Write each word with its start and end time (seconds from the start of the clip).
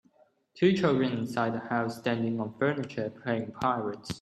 Two 0.55 0.73
children 0.73 1.11
inside 1.11 1.53
a 1.53 1.59
house 1.59 1.99
standing 1.99 2.39
on 2.39 2.57
furniture, 2.57 3.11
playing 3.11 3.51
pirates. 3.51 4.19